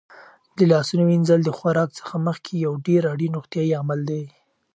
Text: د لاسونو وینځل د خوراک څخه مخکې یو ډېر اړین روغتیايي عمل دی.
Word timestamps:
د 0.57 0.59
لاسونو 0.71 1.03
وینځل 1.05 1.39
د 1.43 1.49
خوراک 1.57 1.89
څخه 1.99 2.15
مخکې 2.27 2.53
یو 2.65 2.73
ډېر 2.87 3.01
اړین 3.13 3.31
روغتیايي 3.37 3.73
عمل 3.81 3.99
دی. 4.09 4.23